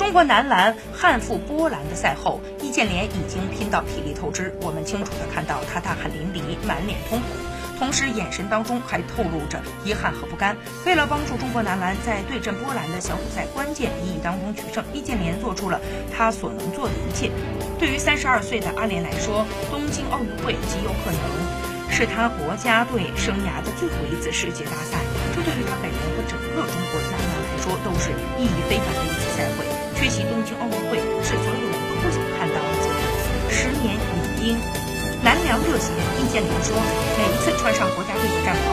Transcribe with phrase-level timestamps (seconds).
[0.00, 4.50] 中国男篮憾负波兰的赛后，易建联已经拼到体力透支。
[4.62, 7.28] 我们清楚地看到他大汗淋漓，满脸通红，
[7.78, 10.56] 同时眼神当中还透露着遗憾和不甘。
[10.86, 15.78] 为了帮助中国男篮在对阵波兰的小组赛关键一役当中取胜，易建联做出了
[16.16, 17.30] 他所能做的一切。
[17.78, 24.96] 对于三十二岁的阿联来说，东京奥运会极有可能是他国家队生涯的最后一次世界大赛，
[25.36, 28.08] 这对于他本人和整个中国男篮来说都是
[28.40, 29.69] 意义非凡的一次赛会。
[30.00, 32.64] 缺席东京奥运会是所有人都不想看到的。
[33.52, 34.56] 十年已经，
[35.22, 36.74] 南梁热血，易建联说，
[37.18, 38.69] 每一次穿上国家队的战袍，